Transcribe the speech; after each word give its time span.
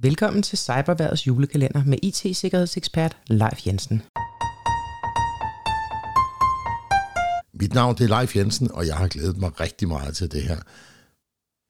Velkommen 0.00 0.42
til 0.42 0.58
Cyberværdets 0.58 1.26
julekalender 1.26 1.84
med 1.84 1.98
IT-sikkerhedsekspert 2.02 3.16
Leif 3.26 3.66
Jensen. 3.66 4.02
Mit 7.54 7.74
navn 7.74 7.96
det 7.96 8.04
er 8.10 8.18
Leif 8.18 8.36
Jensen, 8.36 8.70
og 8.72 8.86
jeg 8.86 8.96
har 8.96 9.08
glædet 9.08 9.36
mig 9.36 9.60
rigtig 9.60 9.88
meget 9.88 10.16
til 10.16 10.32
det 10.32 10.42
her. 10.42 10.56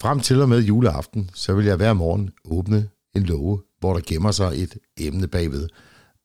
Frem 0.00 0.20
til 0.20 0.42
og 0.42 0.48
med 0.48 0.60
juleaften, 0.62 1.30
så 1.34 1.54
vil 1.54 1.64
jeg 1.64 1.76
hver 1.76 1.92
morgen 1.92 2.30
åbne 2.44 2.88
en 3.16 3.22
låge, 3.22 3.60
hvor 3.78 3.92
der 3.92 4.00
gemmer 4.06 4.30
sig 4.30 4.62
et 4.62 4.78
emne 4.96 5.28
bagved. 5.28 5.68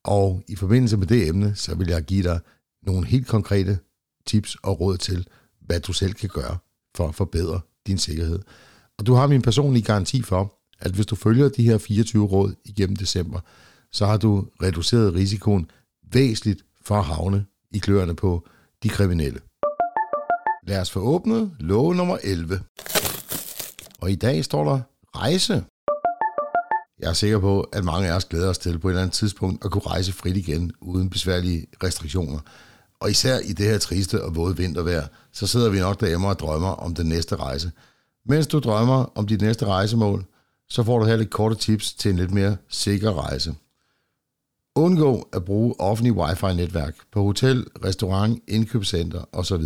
Og 0.04 0.43
i 0.48 0.55
forbindelse 0.55 0.98
med 0.98 1.07
det 1.07 1.27
emne, 1.27 1.55
så 1.55 1.75
vil 1.75 1.88
jeg 1.88 2.04
give 2.04 2.23
dig 2.23 2.39
nogle 2.84 3.07
helt 3.07 3.27
konkrete 3.27 3.80
tips 4.25 4.55
og 4.55 4.80
råd 4.80 4.98
til, 4.98 5.27
hvad 5.62 5.80
du 5.80 5.93
selv 5.93 6.14
kan 6.14 6.30
gøre 6.30 6.57
for 6.96 7.07
at 7.07 7.16
forbedre 7.16 7.62
din 7.88 7.98
sikkerhed. 7.98 8.39
Og 8.98 9.05
du 9.05 9.14
har 9.14 9.27
min 9.27 9.41
personlige 9.41 9.84
garanti 9.84 10.21
for, 10.21 10.54
at 10.79 10.91
hvis 10.91 11.05
du 11.05 11.15
følger 11.15 11.49
de 11.49 11.63
her 11.63 11.77
24 11.77 12.25
råd 12.25 12.53
igennem 12.65 12.95
december, 12.95 13.39
så 13.91 14.05
har 14.05 14.17
du 14.17 14.47
reduceret 14.61 15.13
risikoen 15.13 15.71
væsentligt 16.13 16.66
for 16.81 16.95
at 16.95 17.05
havne 17.05 17.45
i 17.71 17.77
kløerne 17.77 18.16
på 18.16 18.47
de 18.83 18.89
kriminelle. 18.89 19.39
Lad 20.67 20.81
os 20.81 20.91
få 20.91 20.99
åbnet 20.99 21.52
lov 21.59 21.93
nummer 21.93 22.17
11. 22.23 22.61
Og 24.02 24.11
i 24.11 24.16
dag 24.16 24.45
står 24.45 24.63
der 24.63 24.80
rejse. 25.16 25.63
Jeg 26.99 27.09
er 27.09 27.13
sikker 27.13 27.39
på, 27.39 27.61
at 27.61 27.83
mange 27.83 28.07
af 28.07 28.16
os 28.16 28.25
glæder 28.25 28.49
os 28.49 28.57
til 28.57 28.80
på 28.80 28.88
et 28.88 28.91
eller 28.91 29.02
andet 29.02 29.13
tidspunkt 29.13 29.66
at 29.66 29.71
kunne 29.71 29.81
rejse 29.81 30.13
frit 30.13 30.38
igen 30.38 30.71
uden 30.81 31.09
besværlige 31.09 31.67
restriktioner. 31.83 32.39
Og 32.99 33.11
især 33.11 33.39
i 33.39 33.53
det 33.53 33.66
her 33.66 33.77
triste 33.77 34.23
og 34.23 34.35
våde 34.35 34.57
vintervejr, 34.57 35.07
så 35.31 35.47
sidder 35.47 35.69
vi 35.69 35.80
nok 35.80 35.99
derhjemme 35.99 36.27
og 36.27 36.39
drømmer 36.39 36.69
om 36.69 36.95
den 36.95 37.05
næste 37.05 37.35
rejse. 37.35 37.71
Mens 38.25 38.47
du 38.47 38.59
drømmer 38.59 39.11
om 39.16 39.27
dit 39.27 39.41
næste 39.41 39.66
rejsemål, 39.66 40.25
så 40.69 40.83
får 40.83 40.99
du 40.99 41.05
her 41.05 41.15
lidt 41.15 41.29
korte 41.29 41.55
tips 41.55 41.93
til 41.93 42.11
en 42.11 42.17
lidt 42.17 42.31
mere 42.31 42.57
sikker 42.69 43.13
rejse. 43.13 43.55
Undgå 44.75 45.30
at 45.33 45.45
bruge 45.45 45.75
offentlig 45.80 46.13
wifi-netværk 46.13 46.95
på 47.11 47.23
hotel, 47.23 47.66
restaurant, 47.85 48.44
indkøbscenter 48.47 49.30
osv. 49.31 49.63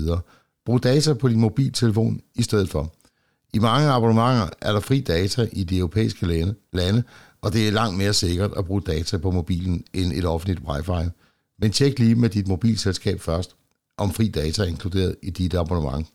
Brug 0.66 0.84
data 0.84 1.14
på 1.14 1.28
din 1.28 1.40
mobiltelefon 1.40 2.22
i 2.36 2.44
stedet 2.44 2.70
for. 2.70 2.94
I 3.54 3.60
mange 3.60 3.90
abonnementer 3.90 4.50
er 4.62 4.72
der 4.74 4.80
fri 4.80 5.00
data 5.00 5.50
i 5.52 5.64
de 5.64 5.78
europæiske 5.78 6.54
lande, 6.74 7.04
og 7.42 7.54
det 7.54 7.68
er 7.68 7.72
langt 7.72 7.98
mere 7.98 8.14
sikkert 8.14 8.52
at 8.58 8.66
bruge 8.66 8.82
data 8.82 9.18
på 9.18 9.32
mobilen 9.32 9.84
end 9.94 10.14
et 10.14 10.26
offentligt 10.26 10.60
wifi. 10.60 11.10
Men 11.60 11.72
tjek 11.72 12.00
lige 12.00 12.16
med 12.16 12.30
dit 12.30 12.48
mobilselskab 12.48 13.22
først, 13.22 13.56
om 13.98 14.14
fri 14.14 14.28
data 14.28 14.62
er 14.62 14.68
inkluderet 14.68 15.16
i 15.24 15.30
dit 15.30 15.54
abonnement. 15.54 16.08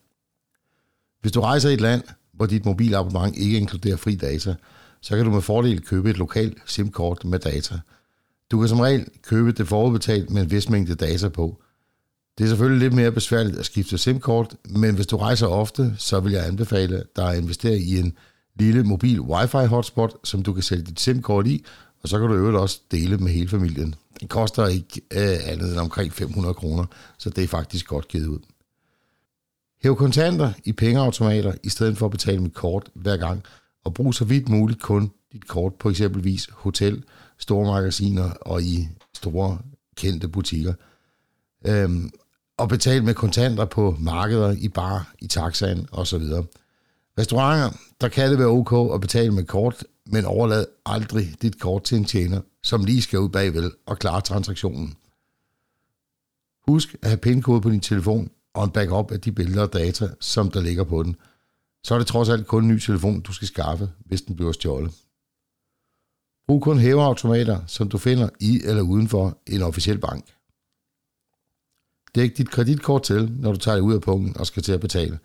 Hvis 1.20 1.32
du 1.32 1.40
rejser 1.40 1.70
i 1.70 1.74
et 1.74 1.80
land, 1.80 2.02
hvor 2.36 2.46
dit 2.46 2.64
mobilabonnement 2.64 3.36
ikke 3.36 3.58
inkluderer 3.58 3.96
fri 3.96 4.14
data, 4.14 4.54
så 5.00 5.16
kan 5.16 5.24
du 5.24 5.30
med 5.30 5.40
fordel 5.40 5.80
købe 5.80 6.10
et 6.10 6.18
lokalt 6.18 6.58
SIM-kort 6.66 7.24
med 7.24 7.38
data. 7.38 7.78
Du 8.50 8.60
kan 8.60 8.68
som 8.68 8.80
regel 8.80 9.06
købe 9.22 9.52
det 9.52 9.68
forudbetalt 9.68 10.30
med 10.30 10.42
en 10.42 10.50
vis 10.50 10.68
mængde 10.68 10.94
data 10.94 11.28
på. 11.28 11.62
Det 12.38 12.44
er 12.44 12.48
selvfølgelig 12.48 12.80
lidt 12.80 12.94
mere 12.94 13.12
besværligt 13.12 13.58
at 13.58 13.64
skifte 13.64 13.98
SIM-kort, 13.98 14.56
men 14.68 14.94
hvis 14.94 15.06
du 15.06 15.16
rejser 15.16 15.46
ofte, 15.46 15.94
så 15.98 16.20
vil 16.20 16.32
jeg 16.32 16.46
anbefale 16.46 17.04
dig 17.16 17.30
at 17.30 17.38
investere 17.38 17.78
i 17.78 17.98
en 17.98 18.12
lille 18.58 18.84
mobil 18.84 19.20
wifi 19.20 19.66
hotspot, 19.66 20.16
som 20.24 20.42
du 20.42 20.52
kan 20.52 20.62
sætte 20.62 20.84
dit 20.84 21.00
SIM-kort 21.00 21.46
i, 21.46 21.64
og 22.02 22.08
så 22.08 22.18
kan 22.18 22.28
du 22.28 22.34
øvrigt 22.34 22.56
også 22.56 22.80
dele 22.90 23.16
med 23.16 23.32
hele 23.32 23.48
familien. 23.48 23.94
Det 24.20 24.28
koster 24.28 24.66
ikke 24.66 25.00
øh, 25.12 25.52
andet 25.52 25.70
end 25.70 25.80
omkring 25.80 26.12
500 26.12 26.54
kroner, 26.54 26.84
så 27.18 27.30
det 27.30 27.44
er 27.44 27.48
faktisk 27.48 27.86
godt 27.86 28.08
givet 28.08 28.26
ud. 28.26 28.38
Hæv 29.84 29.96
kontanter 29.96 30.52
i 30.64 30.72
pengeautomater 30.72 31.52
i 31.62 31.68
stedet 31.68 31.98
for 31.98 32.06
at 32.06 32.12
betale 32.12 32.40
med 32.40 32.50
kort 32.50 32.90
hver 32.94 33.16
gang, 33.16 33.42
og 33.84 33.94
brug 33.94 34.14
så 34.14 34.24
vidt 34.24 34.48
muligt 34.48 34.82
kun 34.82 35.10
dit 35.32 35.48
kort 35.48 35.74
på 35.74 35.90
eksempelvis 35.90 36.48
hotel, 36.52 37.04
store 37.38 37.66
magasiner 37.66 38.30
og 38.30 38.62
i 38.62 38.88
store 39.14 39.58
kendte 39.96 40.28
butikker. 40.28 40.74
Øhm, 41.66 42.10
og 42.58 42.68
betal 42.68 43.04
med 43.04 43.14
kontanter 43.14 43.64
på 43.64 43.96
markeder, 44.00 44.50
i 44.58 44.68
bar, 44.68 45.14
i 45.18 45.26
taxaen 45.26 45.88
osv. 45.92 46.22
Restauranter, 47.18 47.78
der 48.00 48.08
kan 48.08 48.30
det 48.30 48.38
være 48.38 48.48
ok 48.48 48.94
at 48.94 49.00
betale 49.00 49.30
med 49.30 49.44
kort, 49.44 49.84
men 50.06 50.24
overlad 50.24 50.66
aldrig 50.86 51.34
dit 51.42 51.60
kort 51.60 51.82
til 51.82 51.98
en 51.98 52.04
tjener, 52.04 52.40
som 52.62 52.84
lige 52.84 53.02
skal 53.02 53.18
ud 53.18 53.28
bagved 53.28 53.70
og 53.86 53.98
klare 53.98 54.20
transaktionen. 54.20 54.94
Husk 56.68 56.96
at 57.02 57.08
have 57.08 57.18
pindkode 57.18 57.60
på 57.60 57.70
din 57.70 57.80
telefon 57.80 58.30
og 58.54 58.64
en 58.64 58.70
backup 58.70 59.10
af 59.10 59.20
de 59.20 59.32
billeder 59.32 59.62
og 59.62 59.72
data, 59.72 60.08
som 60.20 60.50
der 60.50 60.60
ligger 60.60 60.84
på 60.84 61.02
den. 61.02 61.16
Så 61.84 61.94
er 61.94 61.98
det 61.98 62.06
trods 62.06 62.28
alt 62.28 62.46
kun 62.46 62.62
en 62.62 62.68
ny 62.68 62.78
telefon, 62.78 63.20
du 63.20 63.32
skal 63.32 63.48
skaffe, 63.48 63.90
hvis 64.06 64.22
den 64.22 64.36
bliver 64.36 64.52
stjålet. 64.52 64.94
Brug 66.46 66.62
kun 66.62 66.78
hæveautomater, 66.78 67.66
som 67.66 67.88
du 67.88 67.98
finder 67.98 68.28
i 68.40 68.60
eller 68.64 68.82
uden 68.82 69.08
for 69.08 69.38
en 69.46 69.62
officiel 69.62 69.98
bank. 69.98 70.24
Dæk 72.14 72.36
dit 72.36 72.50
kreditkort 72.50 73.02
til, 73.02 73.32
når 73.32 73.52
du 73.52 73.58
tager 73.58 73.74
det 73.74 73.82
ud 73.82 73.94
af 73.94 74.00
punkten 74.00 74.36
og 74.36 74.46
skal 74.46 74.62
til 74.62 74.72
at 74.72 74.80
betale. 74.80 75.18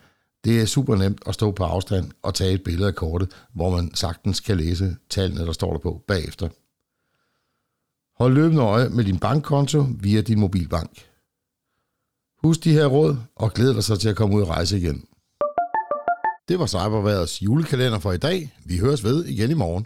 Det 0.44 0.62
er 0.62 0.66
super 0.66 0.96
nemt 0.96 1.22
at 1.28 1.34
stå 1.34 1.52
på 1.52 1.64
afstand 1.64 2.12
og 2.22 2.34
tage 2.34 2.54
et 2.54 2.64
billede 2.64 2.88
af 2.88 2.96
kortet, 2.96 3.32
hvor 3.54 3.70
man 3.70 3.96
sagtens 3.96 4.40
kan 4.40 4.58
læse 4.58 4.98
tallene, 5.10 5.46
der 5.46 5.52
står 5.52 5.72
der 5.72 5.80
på 5.80 6.04
bagefter. 6.08 6.50
Hold 8.18 8.34
løbende 8.34 8.64
øje 8.64 8.90
med 8.90 9.04
din 9.04 9.20
bankkonto 9.20 9.86
via 10.00 10.22
din 10.22 10.40
mobilbank. 10.40 11.09
Husk 12.44 12.64
de 12.64 12.72
her 12.72 12.86
råd 12.86 13.18
og 13.36 13.54
glæd 13.54 13.74
dig 13.74 13.84
så 13.84 13.96
til 13.96 14.10
at 14.10 14.16
komme 14.16 14.36
ud 14.36 14.42
og 14.42 14.50
rejse 14.50 14.78
igen. 14.78 15.04
Det 16.50 16.60
var 16.60 16.66
Cyberværets 16.66 17.42
julekalender 17.42 18.00
for 18.00 18.12
i 18.12 18.18
dag. 18.18 18.54
Vi 18.66 18.78
høres 18.78 19.04
ved 19.04 19.26
igen 19.26 19.52
i 19.52 19.54
morgen. 19.54 19.86